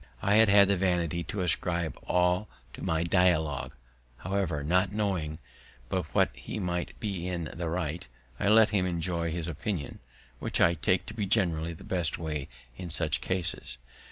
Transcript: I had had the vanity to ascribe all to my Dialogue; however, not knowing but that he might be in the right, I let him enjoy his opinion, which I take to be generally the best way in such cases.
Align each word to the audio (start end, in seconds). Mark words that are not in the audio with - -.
I 0.23 0.37
had 0.37 0.49
had 0.49 0.67
the 0.67 0.75
vanity 0.75 1.23
to 1.25 1.41
ascribe 1.41 1.95
all 2.07 2.49
to 2.73 2.81
my 2.83 3.03
Dialogue; 3.03 3.75
however, 4.17 4.63
not 4.63 4.91
knowing 4.91 5.37
but 5.89 6.11
that 6.15 6.31
he 6.33 6.57
might 6.59 6.99
be 6.99 7.27
in 7.27 7.51
the 7.53 7.69
right, 7.69 8.07
I 8.39 8.47
let 8.47 8.69
him 8.69 8.87
enjoy 8.87 9.29
his 9.29 9.47
opinion, 9.47 9.99
which 10.39 10.59
I 10.59 10.73
take 10.73 11.05
to 11.05 11.13
be 11.13 11.27
generally 11.27 11.73
the 11.73 11.83
best 11.83 12.17
way 12.17 12.47
in 12.75 12.89
such 12.89 13.21
cases. 13.21 13.77